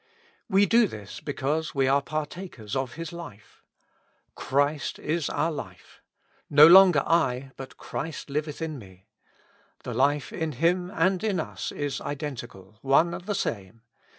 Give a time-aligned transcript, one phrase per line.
[0.49, 3.61] We do this because we are partakers of His life:"
[4.35, 6.01] Christ is our life;"
[6.59, 9.05] "No longer I, but Christ Hveth in me."
[9.83, 13.83] The life in Him and in us is identical, one and the same.